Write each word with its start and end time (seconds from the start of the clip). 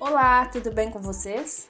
Olá, 0.00 0.46
tudo 0.46 0.72
bem 0.72 0.90
com 0.90 0.98
vocês? 0.98 1.68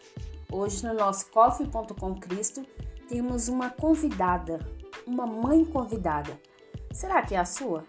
Hoje 0.53 0.87
no 0.87 0.95
nosso 0.95 1.29
Coffee.com 1.33 2.15
Cristo 2.15 2.65
temos 3.09 3.49
uma 3.49 3.71
convidada, 3.71 4.61
uma 5.05 5.27
mãe 5.27 5.65
convidada. 5.65 6.41
Será 6.93 7.23
que 7.23 7.35
é 7.35 7.39
a 7.39 7.45
sua? 7.45 7.85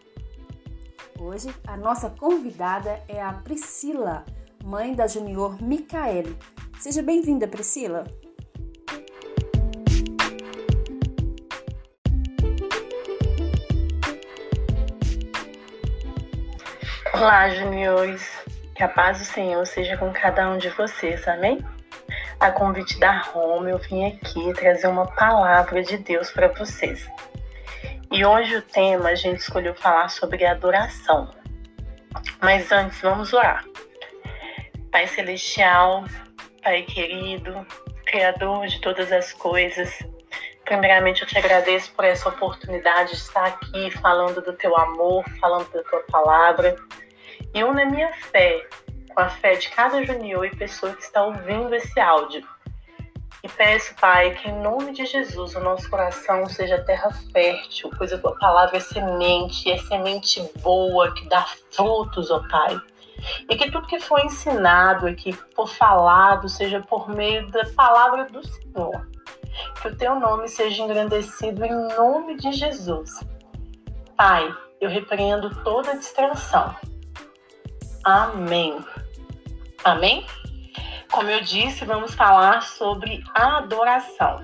Hoje 1.19 1.53
a 1.67 1.77
nossa 1.77 2.09
convidada 2.09 3.03
é 3.07 3.21
a 3.21 3.31
Priscila, 3.33 4.25
mãe 4.63 4.95
da 4.95 5.05
Junior 5.05 5.61
Micaele. 5.61 6.35
Seja 6.79 7.03
bem-vinda, 7.03 7.47
Priscila. 7.47 8.05
Olá, 17.13 17.47
juniores. 17.51 18.40
Que 18.81 18.85
a 18.85 18.89
paz 18.89 19.19
do 19.19 19.25
Senhor 19.25 19.63
seja 19.67 19.95
com 19.95 20.11
cada 20.11 20.49
um 20.49 20.57
de 20.57 20.67
vocês, 20.69 21.27
amém? 21.27 21.63
A 22.39 22.49
convite 22.49 22.99
da 22.99 23.19
Roma, 23.19 23.69
eu 23.69 23.77
vim 23.77 24.07
aqui 24.07 24.51
trazer 24.55 24.87
uma 24.87 25.05
palavra 25.05 25.83
de 25.83 25.99
Deus 25.99 26.31
para 26.31 26.47
vocês. 26.47 27.07
E 28.11 28.25
hoje 28.25 28.55
o 28.55 28.61
tema 28.63 29.09
a 29.09 29.13
gente 29.13 29.37
escolheu 29.37 29.75
falar 29.75 30.09
sobre 30.09 30.47
adoração. 30.47 31.29
Mas 32.41 32.71
antes, 32.71 32.99
vamos 33.01 33.33
orar. 33.33 33.63
Pai 34.91 35.05
Celestial, 35.05 36.03
Pai 36.63 36.81
querido, 36.81 37.63
Criador 38.07 38.65
de 38.65 38.81
todas 38.81 39.11
as 39.11 39.31
coisas, 39.31 39.99
primeiramente 40.65 41.21
eu 41.21 41.27
te 41.27 41.37
agradeço 41.37 41.91
por 41.91 42.03
essa 42.03 42.29
oportunidade 42.29 43.11
de 43.11 43.17
estar 43.17 43.45
aqui 43.45 43.91
falando 43.91 44.41
do 44.41 44.53
teu 44.53 44.75
amor, 44.75 45.23
falando 45.39 45.71
da 45.71 45.83
tua 45.83 45.99
palavra. 46.11 46.75
E 47.53 47.63
una 47.63 47.85
minha 47.85 48.13
fé 48.13 48.67
com 49.13 49.21
a 49.21 49.29
fé 49.29 49.55
de 49.55 49.69
cada 49.69 50.03
junior 50.03 50.45
e 50.45 50.55
pessoa 50.55 50.93
que 50.93 51.03
está 51.03 51.23
ouvindo 51.23 51.73
esse 51.75 51.99
áudio. 51.99 52.47
E 53.43 53.49
peço, 53.49 53.95
Pai, 53.95 54.35
que 54.35 54.49
em 54.49 54.61
nome 54.61 54.93
de 54.93 55.05
Jesus 55.05 55.55
o 55.55 55.59
nosso 55.59 55.89
coração 55.89 56.47
seja 56.47 56.83
terra 56.83 57.09
fértil, 57.33 57.89
pois 57.97 58.13
a 58.13 58.17
tua 58.17 58.35
palavra 58.37 58.77
é 58.77 58.79
semente, 58.79 59.71
é 59.71 59.77
semente 59.79 60.41
boa, 60.61 61.13
que 61.13 61.27
dá 61.27 61.45
frutos, 61.71 62.29
ó 62.29 62.41
Pai. 62.47 62.79
E 63.49 63.55
que 63.55 63.69
tudo 63.71 63.87
que 63.87 63.99
for 63.99 64.19
ensinado 64.23 65.07
aqui, 65.07 65.33
que 65.33 65.55
for 65.55 65.67
falado, 65.67 66.47
seja 66.47 66.79
por 66.81 67.09
meio 67.09 67.49
da 67.49 67.65
palavra 67.75 68.25
do 68.25 68.45
Senhor. 68.47 69.09
Que 69.81 69.87
o 69.89 69.95
teu 69.95 70.19
nome 70.19 70.47
seja 70.47 70.83
engrandecido 70.83 71.65
em 71.65 71.87
nome 71.95 72.37
de 72.37 72.51
Jesus. 72.51 73.11
Pai, 74.15 74.53
eu 74.79 74.89
repreendo 74.89 75.49
toda 75.63 75.97
distração 75.97 76.75
Amém. 78.03 78.83
Amém? 79.83 80.25
Como 81.11 81.29
eu 81.29 81.41
disse, 81.41 81.85
vamos 81.85 82.15
falar 82.15 82.63
sobre 82.63 83.23
adoração. 83.35 84.43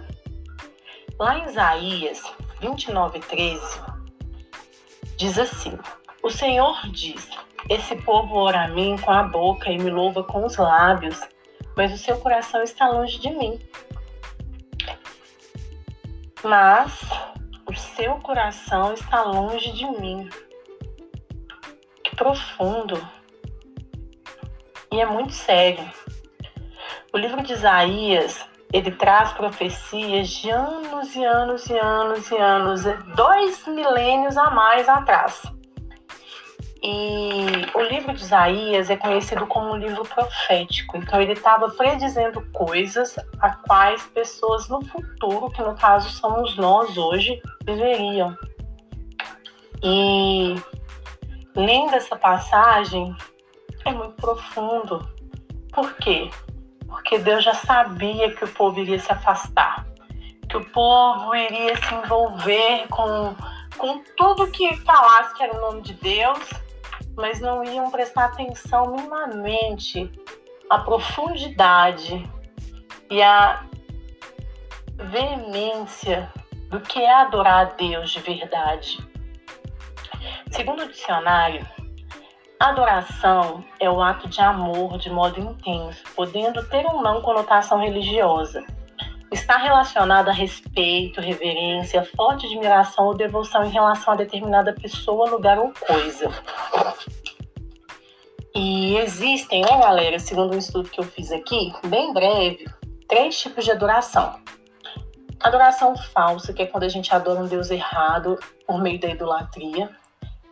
Lá 1.17 1.39
em 1.39 1.45
Isaías 1.45 2.21
29, 2.59 3.19
13, 3.19 3.81
diz 5.15 5.39
assim: 5.39 5.77
O 6.21 6.29
Senhor 6.29 6.87
diz: 6.91 7.27
Esse 7.67 7.95
povo 7.95 8.35
ora 8.35 8.65
a 8.65 8.67
mim 8.67 8.95
com 8.97 9.11
a 9.11 9.23
boca 9.23 9.71
e 9.71 9.77
me 9.79 9.89
louva 9.89 10.23
com 10.23 10.45
os 10.45 10.55
lábios, 10.57 11.19
mas 11.75 11.91
o 11.91 11.97
seu 11.97 12.19
coração 12.19 12.61
está 12.61 12.87
longe 12.87 13.19
de 13.19 13.31
mim. 13.31 13.59
Mas 16.43 16.99
o 17.65 17.73
seu 17.73 18.15
coração 18.19 18.93
está 18.93 19.23
longe 19.23 19.71
de 19.71 19.85
mim. 19.99 20.29
Que 22.03 22.15
profundo 22.15 23.16
e 24.91 25.01
é 25.01 25.05
muito 25.05 25.33
sério. 25.33 25.83
O 27.13 27.17
livro 27.17 27.41
de 27.41 27.53
Isaías, 27.53 28.45
ele 28.71 28.91
traz 28.91 29.31
profecias 29.33 30.29
de 30.29 30.49
anos 30.49 31.15
e 31.15 31.23
anos 31.23 31.65
e 31.69 31.77
anos 31.77 32.31
e 32.31 32.37
anos, 32.37 32.83
dois 33.15 33.65
milênios 33.67 34.37
a 34.37 34.49
mais 34.51 34.87
atrás. 34.87 35.41
E 36.83 37.65
o 37.73 37.81
livro 37.81 38.13
de 38.13 38.21
Isaías 38.21 38.89
é 38.89 38.95
conhecido 38.95 39.47
como 39.47 39.73
um 39.73 39.77
livro 39.77 40.03
profético. 40.03 40.97
Então 40.97 41.19
ele 41.21 41.33
estava 41.33 41.69
predizendo 41.69 42.41
coisas 42.53 43.17
a 43.39 43.49
quais 43.49 44.03
pessoas 44.03 44.69
no 44.69 44.81
futuro, 44.85 45.49
que 45.49 45.61
no 45.61 45.75
caso 45.75 46.09
somos 46.11 46.55
nós 46.55 46.97
hoje, 46.97 47.41
viveriam. 47.65 48.37
E 49.83 50.55
lendo 51.55 51.95
essa 51.95 52.15
passagem, 52.15 53.15
é 53.15 53.36
profundo. 54.17 55.07
Por 55.71 55.93
quê? 55.95 56.29
Porque 56.87 57.19
Deus 57.19 57.43
já 57.43 57.53
sabia 57.53 58.33
que 58.33 58.43
o 58.43 58.47
povo 58.47 58.79
iria 58.79 58.99
se 58.99 59.11
afastar, 59.11 59.85
que 60.49 60.57
o 60.57 60.65
povo 60.71 61.35
iria 61.35 61.75
se 61.75 61.93
envolver 61.93 62.87
com, 62.89 63.35
com 63.77 64.03
tudo 64.15 64.51
que 64.51 64.75
falasse 64.77 65.35
que 65.35 65.43
era 65.43 65.55
o 65.55 65.61
nome 65.61 65.81
de 65.81 65.93
Deus, 65.93 66.49
mas 67.15 67.39
não 67.39 67.63
iam 67.63 67.89
prestar 67.91 68.25
atenção 68.25 68.91
minimamente 68.91 70.11
à 70.69 70.79
profundidade 70.79 72.29
e 73.09 73.21
à 73.21 73.63
veemência 74.95 76.31
do 76.69 76.79
que 76.79 77.01
é 77.01 77.13
adorar 77.13 77.67
a 77.67 77.69
Deus 77.71 78.11
de 78.11 78.19
verdade. 78.19 78.97
Segundo 80.51 80.83
o 80.83 80.87
dicionário, 80.87 81.65
Adoração 82.59 83.63
é 83.79 83.87
o 83.87 84.01
ato 84.01 84.27
de 84.27 84.41
amor 84.41 84.97
de 84.97 85.11
modo 85.11 85.39
intenso, 85.39 86.03
podendo 86.15 86.67
ter 86.67 86.83
ou 86.87 87.03
não 87.03 87.21
conotação 87.21 87.79
religiosa. 87.79 88.65
Está 89.31 89.57
relacionado 89.57 90.29
a 90.29 90.31
respeito, 90.31 91.21
reverência, 91.21 92.03
forte 92.15 92.47
admiração 92.47 93.05
ou 93.05 93.15
devoção 93.15 93.63
em 93.63 93.69
relação 93.69 94.13
a 94.13 94.17
determinada 94.17 94.73
pessoa, 94.73 95.29
lugar 95.29 95.59
ou 95.59 95.71
coisa. 95.71 96.31
E 98.55 98.97
existem, 98.97 99.61
né, 99.61 99.77
galera, 99.79 100.17
segundo 100.17 100.55
um 100.55 100.57
estudo 100.57 100.89
que 100.89 100.99
eu 100.99 101.05
fiz 101.05 101.31
aqui, 101.31 101.71
bem 101.85 102.11
breve, 102.11 102.65
três 103.07 103.39
tipos 103.39 103.65
de 103.65 103.71
adoração. 103.71 104.39
Adoração 105.39 105.95
falsa, 105.95 106.51
que 106.51 106.63
é 106.63 106.65
quando 106.65 106.85
a 106.85 106.89
gente 106.89 107.13
adora 107.13 107.39
um 107.39 107.47
Deus 107.47 107.69
errado 107.69 108.39
por 108.65 108.81
meio 108.81 108.99
da 108.99 109.09
idolatria. 109.09 109.91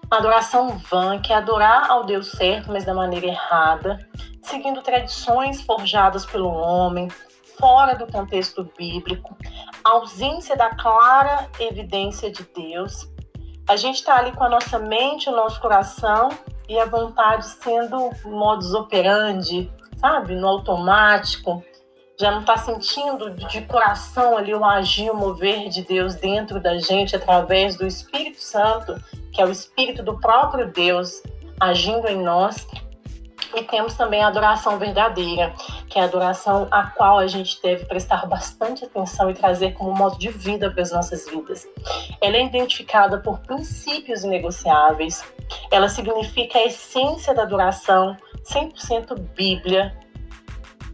Adoração 0.10 0.78
vã, 0.78 1.20
que 1.20 1.34
é 1.34 1.36
adorar 1.36 1.90
ao 1.90 2.04
Deus 2.04 2.32
certo, 2.32 2.72
mas 2.72 2.86
da 2.86 2.94
maneira 2.94 3.26
errada, 3.26 4.08
seguindo 4.42 4.82
tradições 4.82 5.62
forjadas 5.62 6.26
pelo 6.26 6.50
homem, 6.50 7.10
fora 7.58 7.96
do 7.96 8.06
contexto 8.06 8.70
bíblico, 8.78 9.36
ausência 9.84 10.56
da 10.56 10.70
clara 10.70 11.50
evidência 11.60 12.32
de 12.32 12.44
Deus. 12.56 13.10
A 13.68 13.76
gente 13.76 13.96
está 13.96 14.18
ali 14.18 14.32
com 14.32 14.44
a 14.44 14.50
nossa 14.50 14.78
mente, 14.78 15.28
o 15.28 15.36
nosso 15.36 15.60
coração 15.60 16.30
e 16.70 16.78
a 16.78 16.86
vontade 16.86 17.48
sendo 17.48 18.12
modus 18.26 18.74
operandi, 18.74 19.72
sabe? 19.98 20.36
No 20.36 20.48
automático. 20.48 21.64
Já 22.18 22.32
não 22.32 22.42
está 22.42 22.56
sentindo 22.56 23.32
de 23.32 23.62
coração 23.64 24.38
ali 24.38 24.54
o 24.54 24.64
agir, 24.64 25.10
o 25.10 25.16
mover 25.16 25.68
de 25.68 25.82
Deus 25.82 26.16
dentro 26.16 26.62
da 26.62 26.78
gente 26.78 27.16
através 27.16 27.76
do 27.76 27.86
Espírito 27.86 28.42
Santo 28.42 28.96
que 29.36 29.42
é 29.42 29.46
o 29.46 29.52
Espírito 29.52 30.02
do 30.02 30.18
próprio 30.18 30.72
Deus 30.72 31.22
agindo 31.60 32.08
em 32.08 32.24
nós. 32.24 32.66
E 33.54 33.64
temos 33.64 33.94
também 33.94 34.24
a 34.24 34.28
adoração 34.28 34.78
verdadeira, 34.78 35.54
que 35.88 36.00
é 36.00 36.02
a 36.02 36.06
adoração 36.06 36.68
a 36.72 36.88
qual 36.88 37.20
a 37.20 37.28
gente 37.28 37.62
deve 37.62 37.86
prestar 37.86 38.26
bastante 38.26 38.84
atenção 38.84 39.30
e 39.30 39.34
trazer 39.34 39.74
como 39.74 39.94
modo 39.94 40.18
de 40.18 40.30
vida 40.30 40.72
para 40.72 40.82
as 40.82 40.92
nossas 40.92 41.30
vidas. 41.30 41.68
Ela 42.22 42.38
é 42.38 42.46
identificada 42.46 43.20
por 43.20 43.40
princípios 43.40 44.24
inegociáveis, 44.24 45.24
ela 45.72 45.88
significa 45.88 46.58
a 46.58 46.66
essência 46.66 47.34
da 47.34 47.44
adoração, 47.44 48.18
100% 48.44 49.18
Bíblia. 49.36 49.96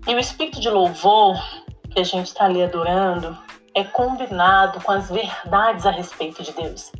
E 0.07 0.13
o 0.13 0.19
espírito 0.19 0.59
de 0.59 0.69
louvor 0.69 1.41
que 1.89 1.99
a 1.99 2.03
gente 2.03 2.27
está 2.27 2.45
ali 2.45 2.61
adorando 2.61 3.37
é 3.73 3.83
combinado 3.83 4.81
com 4.81 4.91
as 4.91 5.09
verdades 5.09 5.85
a 5.85 5.91
respeito 5.91 6.43
de 6.43 6.51
Deus 6.51 6.91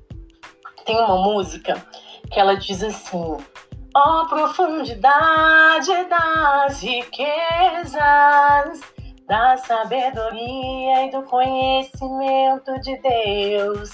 tem 0.86 0.98
uma 0.98 1.18
música 1.18 1.86
que 2.32 2.40
ela 2.40 2.56
diz 2.56 2.82
assim: 2.84 3.38
Ó 3.96 4.22
oh, 4.22 4.28
profundidade 4.28 5.92
das 6.06 6.82
riquezas, 6.82 8.00
da 9.28 9.58
sabedoria 9.58 11.06
e 11.06 11.12
do 11.12 11.24
conhecimento 11.24 12.80
de 12.82 12.96
Deus. 13.02 13.90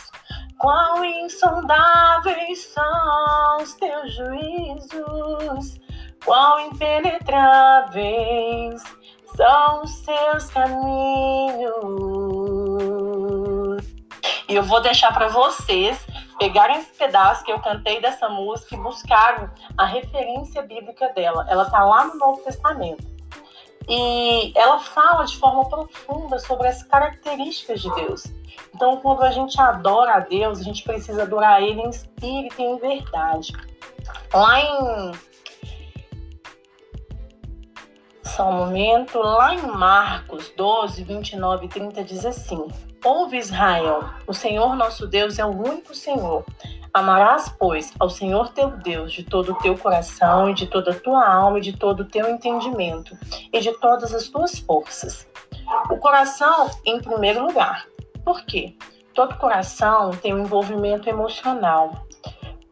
Quão 0.59 1.03
insondáveis 1.05 2.65
são 2.73 3.57
os 3.61 3.75
teus 3.75 4.11
juízos, 4.13 5.79
quão 6.25 6.59
impenetráveis 6.61 8.81
são 9.35 9.83
os 9.83 9.91
seus 9.91 10.49
caminhos. 10.49 11.77
E 14.49 14.55
eu 14.55 14.63
vou 14.63 14.81
deixar 14.81 15.13
para 15.13 15.27
vocês 15.27 16.03
pegaram 16.37 16.75
esse 16.75 16.91
pedaço 16.93 17.43
que 17.43 17.51
eu 17.51 17.59
cantei 17.59 18.01
dessa 18.01 18.29
música 18.29 18.75
e 18.75 18.79
buscaram 18.79 19.49
a 19.77 19.85
referência 19.85 20.61
bíblica 20.61 21.09
dela. 21.09 21.45
Ela 21.49 21.63
está 21.63 21.83
lá 21.83 22.05
no 22.05 22.15
Novo 22.15 22.41
Testamento. 22.41 23.05
e 23.89 24.51
ela 24.53 24.79
fala 24.79 25.23
de 25.23 25.37
forma 25.37 25.67
profunda 25.69 26.37
sobre 26.39 26.67
as 26.67 26.83
características 26.83 27.81
de 27.81 27.93
Deus. 27.95 28.25
Então, 28.75 28.97
quando 28.97 29.23
a 29.23 29.31
gente 29.31 29.59
adora 29.61 30.15
a 30.15 30.19
Deus, 30.19 30.59
a 30.59 30.63
gente 30.63 30.83
precisa 30.83 31.23
adorar 31.23 31.61
Ele 31.63 31.81
em 31.81 31.89
espírito 31.89 32.61
e 32.61 32.65
em 32.65 32.77
verdade. 32.77 33.53
Lá 34.33 34.59
em. 34.59 35.11
Só 38.27 38.51
momento. 38.51 39.19
Lá 39.19 39.53
em 39.53 39.65
Marcos 39.68 40.51
12, 40.56 41.03
29 41.03 41.65
e 41.65 41.69
30 41.69 42.03
diz 42.03 42.25
assim: 42.25 42.68
Ouve 43.03 43.38
Israel, 43.38 44.03
o 44.27 44.33
Senhor 44.33 44.75
nosso 44.75 45.07
Deus 45.07 45.39
é 45.39 45.45
o 45.45 45.50
único 45.50 45.95
Senhor. 45.95 46.44
Amarás, 46.94 47.53
pois, 47.57 47.94
ao 48.00 48.09
Senhor 48.09 48.50
teu 48.50 48.71
Deus 48.71 49.13
de 49.13 49.24
todo 49.24 49.53
o 49.53 49.56
teu 49.56 49.77
coração 49.77 50.50
e 50.50 50.53
de 50.53 50.68
toda 50.68 50.91
a 50.91 51.00
tua 51.00 51.27
alma 51.27 51.59
e 51.59 51.62
de 51.62 51.77
todo 51.77 52.01
o 52.01 52.06
teu 52.06 52.29
entendimento 52.29 53.18
e 53.53 53.59
de 53.59 53.71
todas 53.79 54.13
as 54.13 54.27
tuas 54.27 54.59
forças. 54.59 55.27
O 55.89 55.97
coração 55.97 56.69
em 56.85 57.00
primeiro 57.00 57.45
lugar. 57.45 57.85
Por 58.25 58.44
quê? 58.45 58.75
Todo 59.13 59.38
coração 59.38 60.12
tem 60.12 60.33
um 60.33 60.44
envolvimento 60.44 61.07
emocional. 61.07 62.06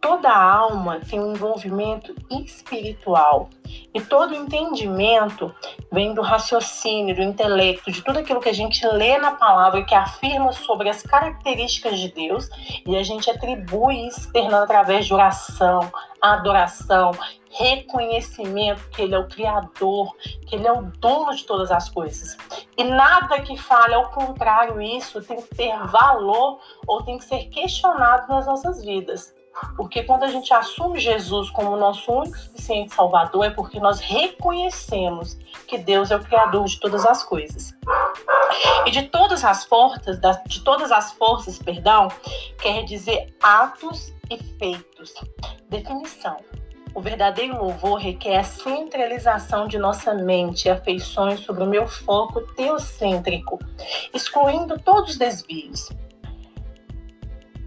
Toda 0.06 0.32
alma 0.32 1.02
tem 1.10 1.20
um 1.20 1.32
envolvimento 1.32 2.14
espiritual. 2.30 3.50
E 3.92 4.00
todo 4.00 4.36
entendimento 4.36 5.52
vem 5.92 6.14
do 6.14 6.22
raciocínio, 6.22 7.16
do 7.16 7.24
intelecto, 7.24 7.92
de 7.92 8.04
tudo 8.04 8.20
aquilo 8.20 8.40
que 8.40 8.50
a 8.50 8.54
gente 8.54 8.86
lê 8.86 9.18
na 9.18 9.32
palavra 9.32 9.84
que 9.84 9.96
afirma 9.96 10.52
sobre 10.52 10.90
as 10.90 11.02
características 11.02 12.00
de 12.00 12.12
Deus 12.12 12.48
e 12.86 12.96
a 12.96 13.02
gente 13.02 13.32
atribui 13.32 14.06
externando 14.06 14.66
através 14.66 15.08
de 15.08 15.14
oração, 15.16 15.92
adoração, 16.22 17.10
reconhecimento 17.50 18.88
que 18.90 19.02
Ele 19.02 19.16
é 19.16 19.20
o 19.20 19.28
Criador, 19.28 20.16
que 20.46 20.56
Ele 20.56 20.68
é 20.68 20.72
o 20.72 20.84
dono 20.84 21.36
de 21.36 21.44
todas 21.46 21.72
as 21.72 21.90
coisas. 21.90 22.38
E 22.78 22.84
nada 22.84 23.42
que 23.42 23.58
fale 23.58 23.96
ao 23.96 24.12
contrário 24.12 24.80
isso 24.80 25.20
tem 25.24 25.42
que 25.42 25.56
ter 25.56 25.76
valor 25.88 26.60
ou 26.86 27.02
tem 27.02 27.18
que 27.18 27.26
ser 27.26 27.46
questionado 27.46 28.28
nas 28.28 28.46
nossas 28.46 28.86
vidas. 28.86 29.35
Porque 29.76 30.04
quando 30.04 30.24
a 30.24 30.28
gente 30.28 30.54
assume 30.54 31.00
Jesus 31.00 31.50
como 31.50 31.78
nosso 31.78 32.12
único 32.12 32.38
suficiente 32.38 32.94
Salvador, 32.94 33.46
é 33.46 33.50
porque 33.50 33.80
nós 33.80 34.00
reconhecemos 34.00 35.38
que 35.68 35.78
Deus 35.78 36.12
é 36.12 36.16
o 36.16 36.24
Criador 36.24 36.66
de 36.66 36.80
todas 36.80 37.06
as 37.06 37.24
coisas. 37.24 37.74
E 38.86 38.92
de 38.92 39.04
todas 39.04 39.44
as 39.44 39.66
forças, 39.66 40.20
de 40.46 40.64
todas 40.64 40.92
as 40.92 41.12
forças, 41.14 41.58
perdão, 41.58 42.10
quer 42.62 42.84
dizer 42.84 43.36
atos 43.42 44.14
e 44.30 44.38
feitos. 44.58 45.14
Definição. 45.70 46.38
O 46.94 47.02
verdadeiro 47.02 47.58
louvor 47.58 48.00
requer 48.00 48.38
a 48.38 48.44
centralização 48.44 49.68
de 49.68 49.78
nossa 49.78 50.14
mente 50.14 50.66
e 50.66 50.72
afeições 50.72 51.42
sobre 51.42 51.64
o 51.64 51.68
meu 51.68 51.86
foco 51.88 52.42
teocêntrico, 52.54 53.60
excluindo 54.14 54.80
todos 54.80 55.12
os 55.12 55.18
desvios. 55.18 55.90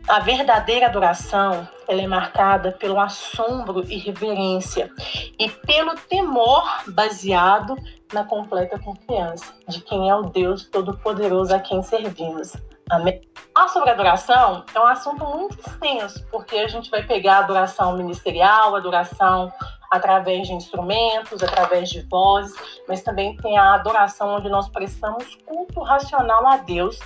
A 0.08 0.20
verdadeira 0.20 0.86
adoração 0.86 1.68
ela 1.88 2.02
é 2.02 2.06
marcada 2.06 2.72
pelo 2.72 3.00
assombro 3.00 3.82
e 3.88 3.96
reverência 3.96 4.92
e 5.38 5.48
pelo 5.48 5.94
temor 5.94 6.64
baseado 6.88 7.74
na 8.12 8.24
completa 8.24 8.78
confiança 8.78 9.52
de 9.66 9.80
quem 9.80 10.08
é 10.08 10.14
o 10.14 10.24
Deus 10.24 10.68
Todo-Poderoso 10.68 11.54
a 11.54 11.58
quem 11.58 11.82
servimos. 11.82 12.56
Amém? 12.90 13.20
A 13.54 13.68
sobre 13.68 13.90
adoração 13.90 14.64
é 14.74 14.80
um 14.80 14.86
assunto 14.86 15.24
muito 15.24 15.58
extenso, 15.58 16.24
porque 16.30 16.56
a 16.56 16.68
gente 16.68 16.90
vai 16.90 17.02
pegar 17.02 17.36
a 17.36 17.38
adoração 17.40 17.96
ministerial, 17.96 18.74
a 18.74 18.78
adoração 18.78 19.52
através 19.90 20.46
de 20.46 20.52
instrumentos, 20.52 21.42
através 21.42 21.88
de 21.88 22.02
vozes, 22.02 22.54
mas 22.86 23.02
também 23.02 23.36
tem 23.36 23.58
a 23.58 23.74
adoração 23.74 24.36
onde 24.36 24.48
nós 24.48 24.68
prestamos 24.68 25.34
culto 25.46 25.80
racional 25.80 26.46
a 26.46 26.58
Deus, 26.58 26.98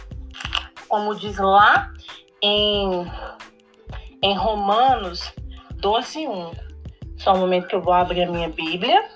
como 0.88 1.14
diz 1.14 1.38
lá 1.38 1.90
em, 2.43 3.11
em 4.22 4.36
Romanos 4.36 5.32
12, 5.76 6.28
1. 6.28 6.50
Só 7.19 7.34
um 7.34 7.38
momento 7.38 7.66
que 7.66 7.74
eu 7.74 7.82
vou 7.82 7.92
abrir 7.92 8.22
a 8.22 8.30
minha 8.30 8.48
Bíblia 8.48 9.10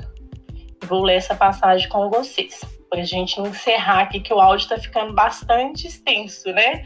e 0.52 0.86
vou 0.86 1.02
ler 1.02 1.14
essa 1.14 1.34
passagem 1.34 1.88
com 1.88 2.10
vocês. 2.10 2.60
Para 2.90 3.00
a 3.00 3.04
gente 3.04 3.40
encerrar 3.40 4.02
aqui, 4.02 4.20
que 4.20 4.32
o 4.32 4.40
áudio 4.40 4.64
está 4.64 4.78
ficando 4.78 5.12
bastante 5.12 5.86
extenso, 5.86 6.50
né? 6.52 6.84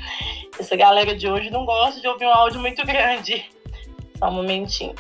Essa 0.59 0.77
galera 0.77 1.15
de 1.15 1.29
hoje 1.29 1.51
não 1.51 1.65
gosta 1.65 2.01
de 2.01 2.09
ouvir 2.09 2.27
um 2.27 2.33
áudio 2.33 2.61
muito 2.61 2.85
grande. 2.87 3.45
Só 4.19 4.29
um 4.29 4.33
momentinho. 4.33 4.95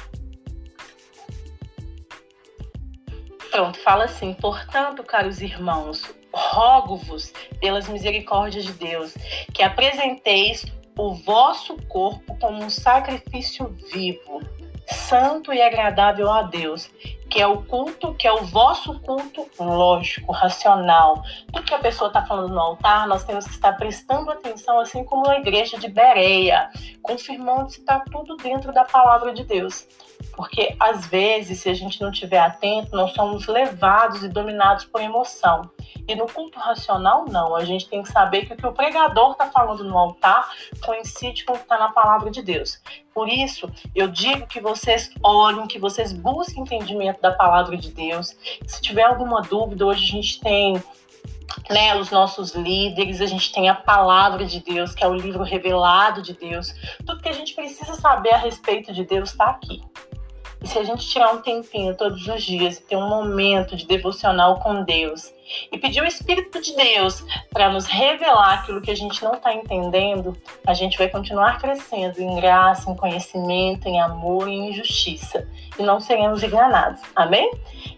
Pronto, 3.51 3.79
fala 3.81 4.05
assim: 4.05 4.35
portanto, 4.35 5.03
caros 5.03 5.41
irmãos, 5.41 6.03
rogo-vos 6.33 7.33
pelas 7.61 7.89
misericórdias 7.89 8.65
de 8.65 8.73
Deus, 8.73 9.15
que 9.53 9.63
apresenteis 9.63 10.65
o 10.97 11.15
vosso 11.15 11.77
corpo 11.89 12.37
como 12.39 12.63
um 12.65 12.71
sacrifício 12.71 13.75
vivo, 13.93 14.41
santo 14.87 15.53
e 15.53 15.61
agradável 15.61 16.31
a 16.31 16.43
Deus, 16.43 16.91
que 17.31 17.41
é 17.41 17.47
o 17.47 17.63
culto, 17.63 18.13
que 18.15 18.27
é 18.27 18.33
o 18.33 18.45
vosso 18.45 18.99
culto 19.01 19.47
lógico, 19.59 20.33
racional. 20.33 21.23
Tudo 21.53 21.65
que 21.65 21.75
a 21.75 21.79
pessoa 21.79 22.09
está 22.09 22.27
falando 22.27 22.53
no 22.53 22.61
altar, 22.61 23.07
nós 23.07 23.23
temos 23.23 23.47
que 23.47 23.53
estar 23.53 23.73
prestando 23.75 24.33
atenção, 24.33 24.81
assim 24.81 25.05
como 25.05 25.29
a 25.29 25.39
igreja 25.39 25.79
de 25.79 25.89
Bereia, 25.89 26.69
confirmando 27.01 27.71
se 27.71 27.79
está 27.79 28.01
tudo 28.01 28.37
dentro 28.37 28.73
da 28.73 28.85
palavra 28.85 29.33
de 29.33 29.45
Deus. 29.45 29.87
Porque 30.35 30.77
às 30.79 31.07
vezes, 31.07 31.61
se 31.61 31.69
a 31.69 31.75
gente 31.75 32.01
não 32.01 32.11
estiver 32.11 32.39
atento, 32.39 32.95
nós 32.95 33.13
somos 33.13 33.47
levados 33.47 34.23
e 34.23 34.29
dominados 34.29 34.85
por 34.85 35.01
emoção. 35.01 35.71
E 36.07 36.15
no 36.15 36.27
culto 36.27 36.59
racional, 36.59 37.25
não. 37.27 37.55
A 37.55 37.65
gente 37.65 37.89
tem 37.89 38.03
que 38.03 38.11
saber 38.11 38.47
que 38.47 38.55
o 38.55 38.57
que 38.57 38.67
o 38.67 38.73
pregador 38.73 39.33
está 39.33 39.47
falando 39.47 39.85
no 39.85 39.97
altar 39.97 40.51
coincide 40.85 41.45
com 41.45 41.53
o 41.53 41.57
que 41.57 41.63
está 41.63 41.79
na 41.79 41.93
palavra 41.93 42.31
de 42.31 42.43
Deus. 42.43 42.81
Por 43.15 43.29
isso, 43.29 43.71
eu 43.95 44.09
digo 44.09 44.47
que 44.47 44.61
vocês 44.61 45.11
olhem, 45.23 45.67
que 45.67 45.79
vocês 45.79 46.13
busquem 46.13 46.63
entendimento 46.63 47.20
da 47.21 47.33
palavra 47.33 47.77
de 47.77 47.91
Deus. 47.91 48.37
Se 48.67 48.81
tiver 48.81 49.03
alguma 49.03 49.43
dúvida, 49.43 49.87
hoje 49.87 50.05
a 50.05 50.13
gente 50.13 50.41
tem 50.41 50.83
né, 51.69 51.97
os 51.97 52.11
nossos 52.11 52.55
líderes, 52.55 53.21
a 53.21 53.27
gente 53.27 53.53
tem 53.53 53.69
a 53.69 53.75
palavra 53.75 54.45
de 54.45 54.61
Deus, 54.61 54.95
que 54.95 55.05
é 55.05 55.09
o 55.09 55.15
livro 55.15 55.43
revelado 55.43 56.23
de 56.23 56.33
Deus. 56.33 56.75
Tudo 57.05 57.21
que 57.21 57.29
a 57.29 57.33
gente 57.33 57.55
precisa 57.55 57.95
saber 57.95 58.35
a 58.35 58.39
respeito 58.39 58.93
de 58.93 59.05
Deus 59.05 59.31
está 59.31 59.47
aqui. 59.47 59.83
E 60.63 60.69
se 60.69 60.79
a 60.79 60.85
gente 60.85 61.09
tirar 61.09 61.33
um 61.33 61.41
tempinho 61.41 61.97
todos 61.97 62.27
os 62.27 62.43
dias 62.43 62.77
e 62.77 62.83
ter 62.83 62.97
um 62.97 63.09
momento 63.09 63.75
de 63.75 63.87
devocional 63.87 64.61
com 64.61 64.85
Deus 64.85 65.33
e 65.73 65.79
pedir 65.79 66.03
o 66.03 66.07
Espírito 66.07 66.61
de 66.61 66.77
Deus 66.77 67.25
para 67.51 67.73
nos 67.73 67.87
revelar 67.87 68.61
aquilo 68.61 68.81
que 68.81 68.91
a 68.91 68.97
gente 68.97 69.23
não 69.25 69.33
está 69.33 69.55
entendendo, 69.55 70.37
a 70.67 70.75
gente 70.75 70.99
vai 70.99 71.09
continuar 71.09 71.59
crescendo 71.59 72.21
em 72.21 72.37
graça, 72.37 72.91
em 72.91 72.95
conhecimento, 72.95 73.89
em 73.89 74.01
amor 74.01 74.49
e 74.49 74.53
em 74.53 74.73
justiça. 74.73 75.49
E 75.79 75.83
não 75.83 75.99
seremos 75.99 76.43
enganados. 76.43 77.01
Amém? 77.17 77.51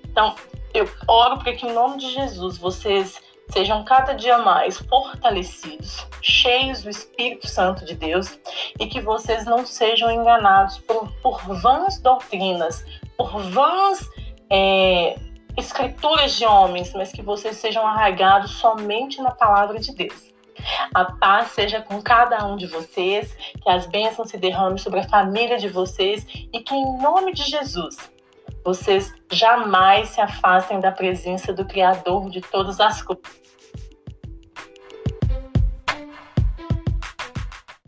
Então, 0.04 0.35
eu 0.73 0.88
oro 1.09 1.38
para 1.38 1.52
que, 1.52 1.66
em 1.66 1.73
nome 1.73 1.99
de 1.99 2.11
Jesus, 2.11 2.59
vocês 2.59 3.21
sejam 3.50 3.84
cada 3.84 4.14
dia 4.14 4.38
mais 4.38 4.78
fortalecidos, 4.78 6.06
cheios 6.20 6.82
do 6.82 6.90
Espírito 6.90 7.46
Santo 7.46 7.84
de 7.84 7.94
Deus 7.94 8.38
e 8.78 8.87
que 8.87 9.00
vocês 9.00 9.44
não 9.44 9.66
sejam 9.66 10.11
enganados 10.11 10.78
por, 10.78 11.12
por 11.22 11.40
vãs 11.61 12.00
doutrinas, 12.00 12.84
por 13.16 13.40
vãs 13.40 14.08
é, 14.50 15.16
escrituras 15.56 16.37
de 16.37 16.46
homens, 16.46 16.92
mas 16.94 17.12
que 17.12 17.22
vocês 17.22 17.56
sejam 17.56 17.87
arraigados 17.87 18.52
somente 18.52 19.20
na 19.20 19.30
palavra 19.30 19.78
de 19.78 19.94
Deus. 19.94 20.32
A 20.94 21.04
paz 21.04 21.49
seja 21.49 21.80
com 21.80 22.00
cada 22.00 22.46
um 22.46 22.56
de 22.56 22.66
vocês, 22.66 23.34
que 23.62 23.68
as 23.68 23.87
bênçãos 23.87 24.30
se 24.30 24.38
derramem 24.38 24.78
sobre 24.78 25.00
a 25.00 25.08
família 25.08 25.58
de 25.58 25.68
vocês 25.68 26.26
e 26.52 26.61
que, 26.61 26.75
em 26.75 26.99
nome 26.99 27.32
de 27.32 27.42
Jesus, 27.42 27.96
vocês 28.64 29.12
jamais 29.31 30.11
se 30.11 30.21
afastem 30.21 30.81
da 30.81 30.92
presença 30.92 31.52
do 31.52 31.64
Criador 31.64 32.31
de 32.31 32.40
todas 32.40 32.81
as 32.81 33.02
coisas. 33.02 33.41